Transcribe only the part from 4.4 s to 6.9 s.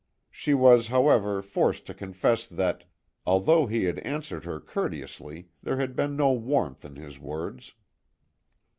her courteously, there had been no warmth